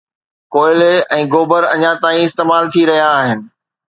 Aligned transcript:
ڪوئلي 0.53 0.87
۽ 1.17 1.19
گوبر 1.33 1.63
اڃا 1.73 1.91
تائين 2.05 2.25
استعمال 2.31 2.63
ٿي 2.77 2.81
رهيا 2.91 3.09
آهن 3.19 3.39